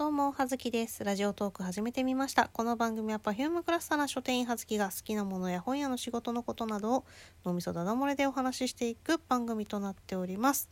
[0.00, 1.04] どうも、はずきです。
[1.04, 2.48] ラジオトーク始めてみました。
[2.54, 7.04] この番組は Perfume クラスターな書店員はずきが好きなものや本屋の仕事のことなどを
[7.44, 10.70] 脳みそだだ漏れでお話ししていく番組となっております。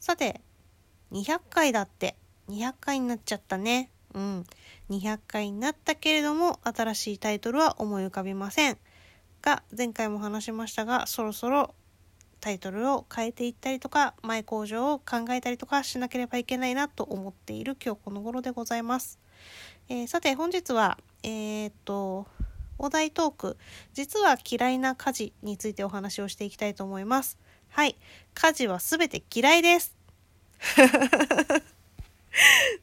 [0.00, 0.40] さて、
[1.12, 2.16] 200回だって、
[2.48, 3.90] 200回になっちゃったね。
[4.14, 4.46] うん。
[4.88, 8.78] 200回になったけれども、新しいタイトルは思い浮かびません。
[9.42, 11.74] が、前回も話しましたが、そろそろ
[12.40, 19.18] タイトルを変えていったりとか前工場を考えたりとかしなければいけないなと思っている今日この頃でございます。
[19.88, 22.26] えー、さて本日はえー、っと
[22.78, 23.56] お題トーク
[23.92, 27.38] 実は嫌いな家事についてお話をしていきたいと思います。
[27.68, 27.96] はい。
[28.34, 29.96] 家事はすべて嫌いです。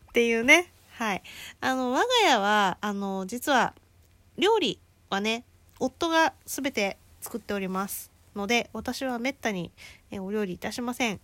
[0.09, 0.71] っていうね。
[0.91, 1.21] はい。
[1.61, 3.75] あの、我が家は、あの、実は、
[4.37, 4.79] 料理
[5.09, 5.43] はね、
[5.79, 8.16] 夫がすべて作っております。
[8.37, 9.71] ので私はめったに、
[10.11, 11.19] えお料理いたしません、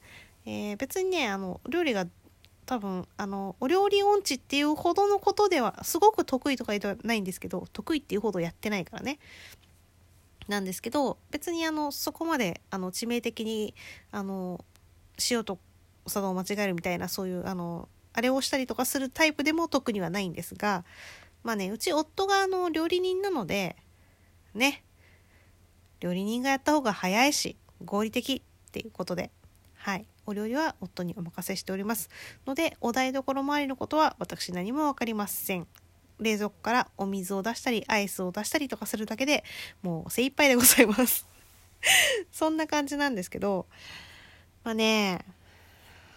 [0.45, 2.05] えー、別にねあの料理が
[2.65, 9.19] 多分あのお料理音痴っていうほどのことではすごく得意とかではないんですけど得意っていうほどやってないからね。
[10.47, 13.73] なんですけど別にあのそこまであの致命的に
[14.11, 14.63] あの
[15.29, 15.57] 塩と
[16.05, 20.83] お砂糖を間違えるみたいなそういうあのあれをしたりとかするタイプでも特にはないんですが
[21.43, 23.77] まあねうち夫があの料理人なので
[24.53, 24.83] ね
[26.03, 29.31] 料理人がやった方が早いし合理的っていうことで
[29.75, 30.05] はい。
[30.25, 32.09] お料理は夫にお任せしております。
[32.45, 35.67] のでお台所周りのことは私何も分かりません。
[36.19, 39.43] 冷蔵庫からお水を出したりアイスを出したりとかするだけで
[39.81, 41.27] もう精一杯でございます。
[42.31, 43.65] そんな感じなんですけど
[44.63, 45.25] まあね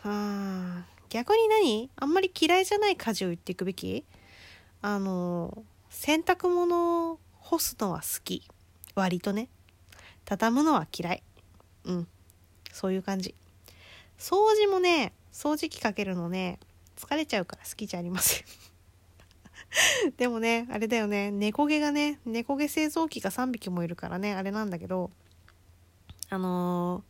[0.05, 1.91] あ逆に何？
[1.97, 4.05] あんまり嫌いじゃない家事を言っていくべき？
[4.83, 8.49] あの洗濯物を干すのは好き。
[8.95, 9.49] 割とね。
[10.27, 11.23] 畳むのは嫌い。
[11.85, 12.09] うん。
[12.73, 13.35] そういう感じ。
[14.19, 16.59] 掃除もね、掃除機かけるのね、
[16.97, 18.45] 疲れちゃうから好きじゃありません
[20.17, 25.11] でもね、あれだよね、猫毛がね、猫毛製造機が3匹もいるからね、あれなんだけど、
[26.31, 27.03] あのー、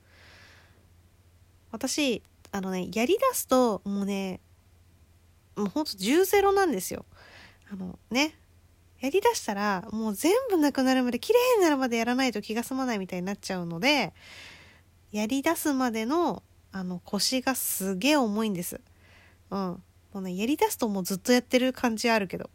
[1.72, 2.22] 私、
[2.52, 4.40] あのね、やりだすと、もうね、
[5.54, 7.04] もうほんと10ゼロなんですよ。
[7.70, 8.34] あのね、
[9.00, 14.14] やりだしたらもう全部なくなるまで綺麗になるまでやらないと気が済まないみたいになっちゃうので
[15.12, 16.42] やりだすまでの
[16.72, 18.80] あの腰がすげえ重いんです。
[19.50, 19.58] うん。
[20.12, 22.50] もうね、やりだすともうずっとやってる感じあるけど。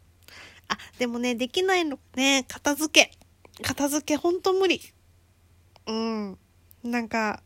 [0.68, 3.62] あ、でもね、できないのね、片付け。
[3.62, 4.80] 片付けほんと無理。
[5.88, 6.38] うん。
[6.84, 7.42] なんか、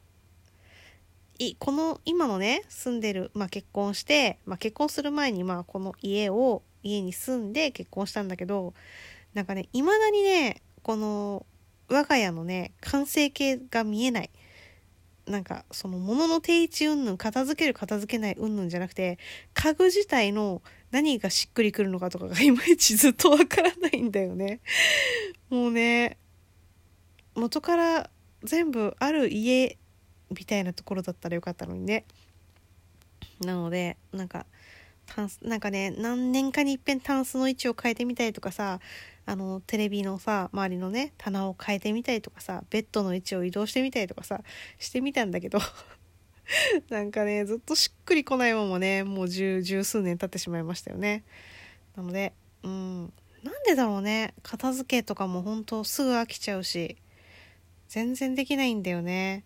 [1.39, 8.75] い、この今のね、住んでる、まあ結婚して、まあ結婚する前にまあこの家を家に住んで結婚したんだけど
[9.35, 11.45] なんかねいまだにねこの
[11.89, 14.31] 我が家のね完成形が見えない。
[15.27, 19.19] なんかその物の定位置云々片付ける片付けない云々じゃなくて
[19.55, 24.61] 家具自体の何がしっくりくるのかとかが いまいちずっとわからないんだよね。
[25.51, 26.17] もうね
[27.35, 28.11] 元から
[28.45, 29.77] 全部ある家
[30.31, 32.05] みたいなところだったらよかったのにね。
[33.41, 34.47] なのでなんか
[35.07, 38.81] タンスなんかね何年かにいっぺんタンスの位置を変えてみたりとかさ
[39.25, 44.41] あのテレビのさ周りのね棚を変えてみたりとかさベッドの位置を移動してみたりとかさ
[44.79, 45.59] してみたんだけど
[46.91, 51.25] なんかねずっとしっくりこないままねもう十十数年経ってしまいましたよね。
[51.97, 53.13] なのでうん
[53.43, 56.97] なんでだろうね片付けとかも本当すぐ飽きちゃうし
[57.89, 59.45] 全然できないんだよね。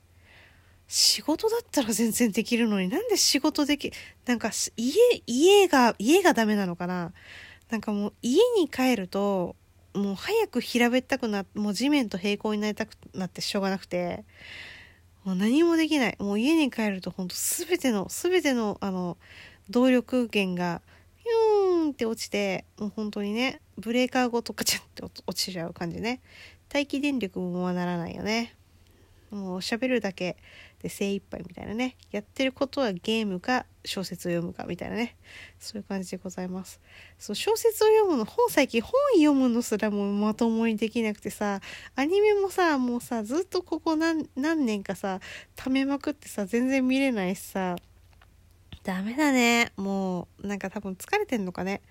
[0.92, 3.92] 仕事だったら全然できるのになんで仕事でき、
[4.26, 7.12] なんか家、家が、家がダメなのかな？
[7.70, 9.54] なんかもう家に帰ると、
[9.94, 14.24] もう早く平べったくなもう地面と平行になりたくなってしょうがなくて、
[15.22, 16.16] もう何もできない。
[16.18, 19.16] もう家に帰ると本当すべての、すべての、あの、
[19.68, 20.82] 動力源が、
[21.18, 26.20] ヒューンって落ちて、もう本当にね、ブレーカーごとカチャンって落ちちゃう感じね。
[26.72, 28.56] 待機電力もまならないよね。
[29.30, 30.36] もう喋るだけ
[30.82, 31.96] で精一杯みたいなね。
[32.10, 35.16] やってることはゲームか小説を読むかみたいなね。
[35.58, 36.80] そういう感じでございます。
[37.18, 41.60] そう小説を読むの本最近本読むのすらもうまともにできなくてさ
[41.94, 45.20] アニメもさもうさずっとここ何何年かさ
[45.54, 47.76] 溜めまくってさ全然見れないしさ
[48.82, 49.72] ダメだね。
[49.76, 51.82] もうなんか多分疲れてんのかね。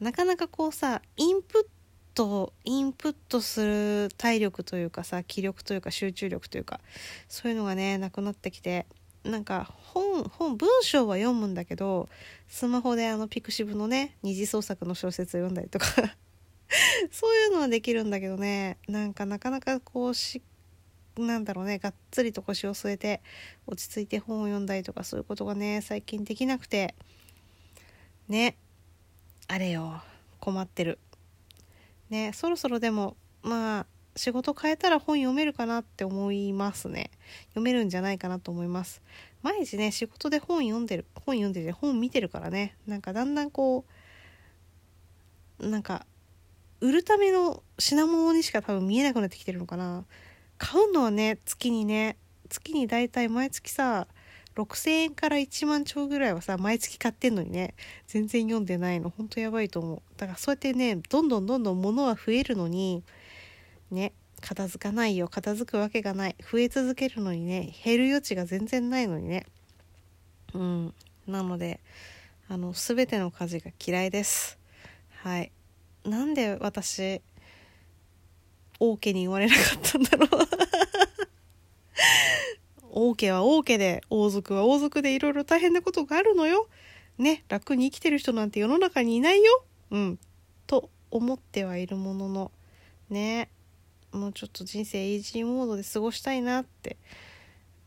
[0.00, 1.75] なかなかこうさインプッ
[2.16, 6.80] トインプットする体力というかさ気力というか集中力というか
[7.28, 8.86] そういうのがねなくなってきて
[9.22, 12.08] なんか本本文章は読むんだけど
[12.48, 15.86] スマホであのピクシブのね二次創作の小説を読んだりとか
[17.12, 20.40] そういうのはできるんだけどねなんかなかなかこうし
[21.18, 23.20] なんだろうねがっつりと腰を据えて
[23.66, 26.94] 落ち着いて本を読んだりとかそういうことがね最近できなくて
[28.26, 28.56] ね
[29.48, 30.02] あれよ
[30.40, 30.98] 困ってる。
[32.10, 33.86] ねそろそろでもまあ
[34.16, 37.10] 仕事変えたら本読めるかなって思いますね。
[37.50, 39.02] 読めるんじゃないかなと思います。
[39.42, 42.76] 毎日ね仕事で本読んでる本読んでて本見てるからね。
[42.86, 43.84] なんかだんだんこ
[45.60, 46.06] うなんか
[46.80, 50.04] 売るための品物にしか多分見えなくなってきてるのかな。
[50.58, 52.16] 買うのはね月にね
[52.48, 54.06] 月にだいたい毎月さ
[54.56, 57.74] 6000円から1万兆ぐらいはさ毎月買ってんのにね
[58.06, 59.10] 全然読んでないの。
[59.10, 60.02] ほんとやばいと思う。
[60.16, 63.04] だからそうやってねどんどんどんどん物は増えるのに
[63.90, 65.28] ね片付かないよ。
[65.28, 66.36] 片付くわけがない。
[66.40, 69.46] 増え続けるのにね減る余地が全然ないのにね。
[70.54, 70.94] うん。
[71.26, 71.80] なので
[72.48, 74.58] あの全ての家事が嫌いです。
[75.22, 75.52] はい。
[76.04, 77.20] なんで私
[78.78, 80.65] 王家に言われなかったんだろう。
[83.16, 86.68] 家は王家で王族は王族でいろいろ大変なことがあるのよ。
[87.18, 89.64] ね楽に生きてる人なんて世の中にいないよ。
[89.90, 90.18] うん。
[90.66, 92.52] と思ってはいるものの。
[93.10, 93.48] ね。
[94.12, 96.96] もうちょっと人生イージーモードで過ごしたいなって。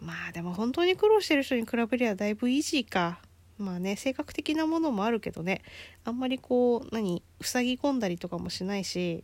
[0.02, 3.20] まあでも本当に苦労してる人に比べりゃだいぶイージーか。
[3.58, 5.62] まあね性格的なものもあるけどね。
[6.06, 9.24] あんまりこう何塞ぎ込んだりとかもしないし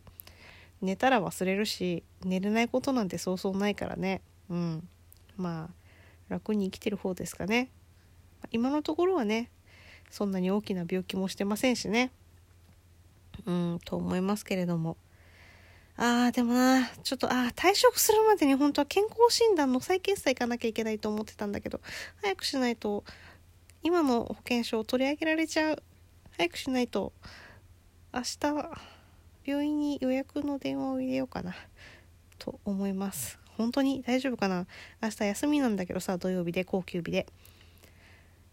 [0.82, 4.20] 寝たら忘れるし寝れないことなんてそうそうないからね。
[4.50, 4.88] うん。
[5.36, 5.85] まあ
[6.28, 7.70] 楽に生きてる方ですかね。
[8.50, 9.50] 今のところはね
[10.10, 12.10] そんなに大きな病気もしてませんしね。
[13.44, 14.96] うんと思いますけれども。
[15.98, 21.80] あーでもなちょっとあ退職するまでに本当は健康診断の再検査行かなきゃいけないと思ってたんだけど
[22.20, 23.02] 早くしないと
[23.82, 25.82] 今の保険証を取り上げられちゃう。
[26.36, 27.14] 早くしないと
[28.12, 28.70] 明日
[29.44, 31.54] 病院に予約の電話を入れようかな。
[32.38, 33.45] と思います。
[33.56, 34.66] 本当に大丈夫かな？
[35.02, 37.26] 明日休みなんだけどさ土曜日で高級日で。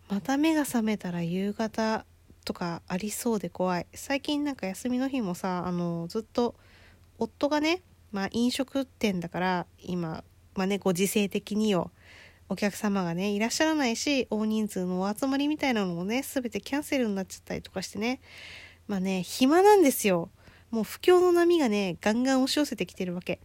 [0.10, 2.06] また目が覚めたら夕方
[2.46, 3.88] とかありそうで怖い。
[3.94, 6.56] 最近なんか休みの日もさあのずっと
[7.18, 10.24] 夫がね、まあ、飲食店だから今、
[10.56, 11.92] まあね、ご時世的によ
[12.50, 18.20] お客様がねいらっしゃらないし大人数のお集まりみたいなのもね全てキャンセルになっちゃったりとかしてね。
[18.88, 20.30] まあね暇なんですよ。
[20.74, 23.40] もう不況の波がねガンガン押し寄せてきてるわけ。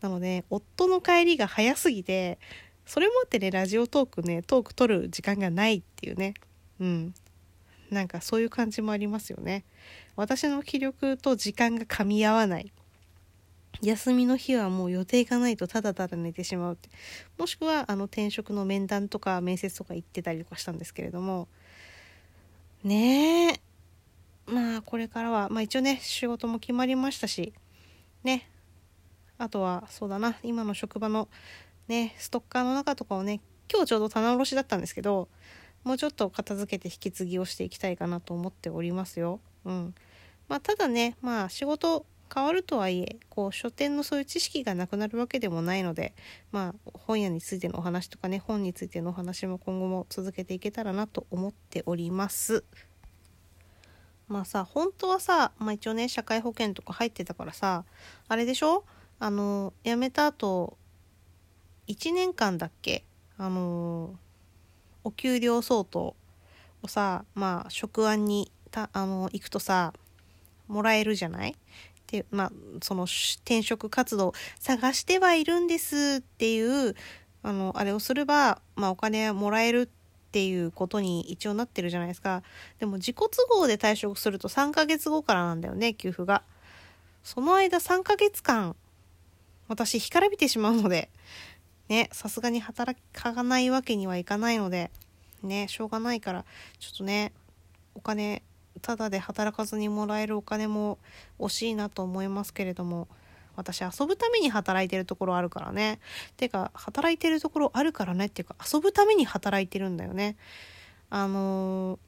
[0.00, 2.40] なので夫の帰りが早すぎて
[2.86, 6.34] それもあってねラジオトークねトーク取る時間がないっていうね。
[6.80, 7.14] うん。
[7.92, 9.62] なんかそういう感じもありますよね。
[10.16, 12.72] 私の気力と時間が噛み合わない。
[13.80, 16.88] 休みの日はもう予定がないとただただ寝てしまうって。
[17.38, 21.46] もしくはあの転職の面談とか面接とか行ってたりとかしたんですけれども。
[22.82, 23.71] ねえ。
[24.46, 27.52] まあこれからはまあ一応ね仕事も決まりましたし
[28.24, 28.48] ね
[29.38, 31.28] あとはそうだな今の職場の
[31.88, 33.40] ねストッカーの中とかをね
[33.72, 35.28] 今日ちょうど棚卸しだったんですけど
[35.84, 39.40] もうちょっと片付けて引き継ぎをしていきたいかなと思っておりますよ。
[39.64, 39.94] うん
[40.48, 46.14] まあ、ただねまあ仕事変わるとはいえこう書店のそういう知識がなくなるわけでもないので
[46.50, 52.64] まあ本屋についてのお話とかね本についてのお話も今後も続けていけたらなと思っております。
[54.32, 57.84] まあさ本当はさ、まあ、一応ね社会保険とか入ってたからさ
[58.28, 58.84] あれでしょ？
[59.18, 60.78] あの辞めた後
[61.86, 63.04] 1年間だっけ？
[63.36, 64.14] あの
[65.04, 66.16] お給料相当
[66.82, 69.92] をさまあ職案にたあの行くとさ
[70.66, 71.54] もらえるじゃない？
[72.06, 76.94] でまあその転職活動探してはいるんですっていう
[77.42, 80.01] あのあれをすれば、まあ、お金もらえるって
[80.32, 82.42] ていうことに一応なってるじゃないですか。
[82.78, 86.42] でも自己都合で退職すると3ヶ月後からなんだよね給付が。
[87.22, 88.74] その間3ヶ月間
[89.68, 91.08] 私干からびてしまうので
[91.88, 94.90] ねさすがに働かないわけにはいかないので
[95.42, 96.44] ねしょうがないから
[96.78, 97.32] ちょっとね
[97.94, 98.42] お金
[98.80, 100.98] ただで働かずにもらえるお金も
[101.38, 103.06] 惜しいなと思いますけれども
[103.56, 106.00] 私遊ぶために働いてるところあるからね
[106.36, 110.36] てか働いてるところあるからねっていうか遊ぶために働いてるんだよね
[111.10, 111.98] あの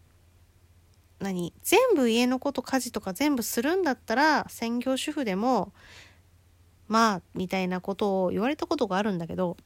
[1.21, 1.53] ー、何？
[1.63, 5.73] 全部家のこと家事とか全部するんだったら専業主婦でも
[6.89, 9.57] まあみたいなことを言われたことがあるんだけど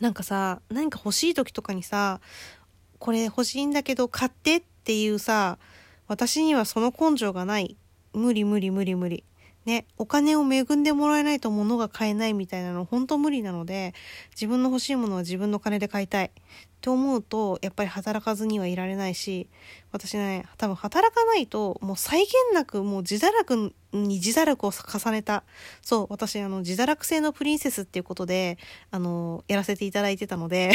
[0.00, 2.20] なんかさ何か欲しい時とかにさ
[2.98, 5.58] これ欲しいんだけど買ってっていうさ
[6.10, 7.76] 私にはその根性がない。
[8.12, 9.22] 無理無理無理無理。
[9.66, 13.94] ね、お金を恵んでもらえないと物が買えないみたいなの本当無理なので、
[14.32, 16.30] 自分の欲しいものは自分の金で買いたい。
[16.80, 19.48] って思うと、やっぱり働かずにはいられないし、
[19.92, 25.44] 私ね、多分働かないと、もう際限なく、もう自堕落に自堕落を重ねた。
[25.82, 28.56] そう、私、あの、自堕落性のプリンセスっていうことで、
[28.90, 30.72] あの、やらせていただいてたので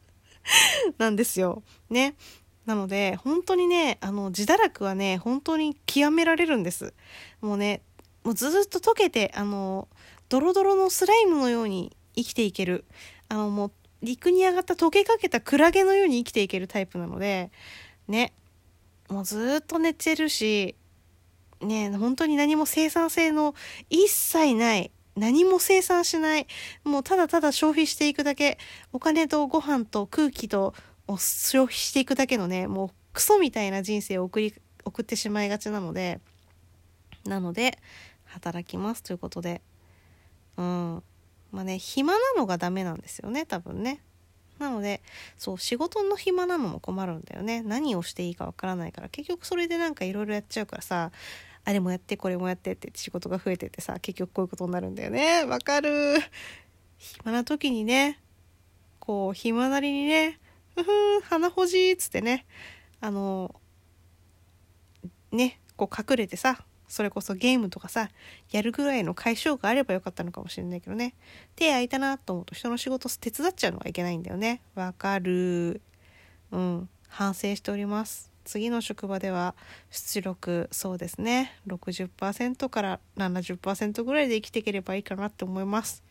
[0.98, 1.62] なんですよ。
[1.88, 2.14] ね。
[2.66, 6.94] なので本当にねあの自堕落はね本当に極められるんです
[7.40, 7.82] もうね
[8.24, 9.88] もうずっと溶けてあの
[10.28, 12.84] ドロドロのスライムのように生きていける。
[13.28, 17.50] あのもう陸に上がった溶けかけたクラゲのように生きていけるタイプなので
[18.08, 18.32] ね
[19.08, 20.74] もうずっと寝てるし
[21.60, 23.54] ね本当に何も生産性の
[23.88, 26.46] 一切ない何も生産しない
[26.82, 28.58] もうただただ消費していくだけ
[28.92, 30.74] お金とご飯と空気と
[31.06, 34.54] を消費していくだけのねもうクソみたいな人生を送り
[34.84, 36.20] 送ってしまいがちなので
[37.24, 37.78] なので
[38.24, 39.62] 働きますということで。
[40.56, 41.02] うん。
[41.52, 44.02] まあね暇なのがダメなんですよね多分ね。
[44.58, 45.02] なので
[45.38, 47.62] そう仕事の暇なのも困るんだよね。
[47.62, 49.08] 何をしていいかわからないから。
[49.08, 51.10] 結局それでなんかいろいろやっちゃうからさ
[51.64, 55.44] あれもやってこれもやってって仕事が増えててさ結局こういうことになるんだよね。
[55.44, 56.16] わかる。
[56.98, 58.20] 暇な時にね
[58.98, 60.38] こう暇なりにね
[60.74, 62.46] ふふん鼻ほじっつってね
[63.00, 63.54] あの
[65.32, 68.10] ねこう隠れてさそれこそゲームとかさ
[68.50, 71.14] やるぐらいの解消があればよかったのかもしれないけどね。
[71.54, 74.60] 手空いたなと思うと人の仕事手伝っちゃうのはいけないんだよね。
[74.74, 75.80] わかる。
[76.50, 76.88] うん。
[77.08, 78.32] 反省しております。
[78.44, 79.54] 次の職場では
[79.90, 81.52] 出力そうですね。
[81.68, 86.02] 60%から70%ぐらいで生きていければいいかなって思います。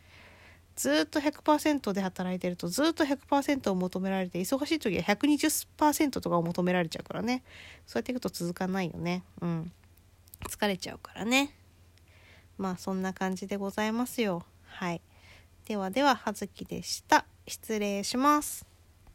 [0.77, 7.43] ずっと100%で働いてるとずっと100%を求められて忙しい時は120%とかを求められちゃうからね。
[7.85, 9.25] そうやっていくと続かないよね。
[9.41, 9.71] うん。
[10.47, 11.53] 疲れちゃうからね。
[12.57, 14.43] まあそんな感じでございますよ。
[14.65, 15.01] はい。
[15.65, 17.25] ではでは葉月でした。
[17.47, 18.68] 失礼します。